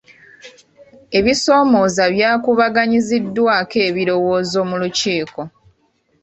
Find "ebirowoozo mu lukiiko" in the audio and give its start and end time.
3.89-5.41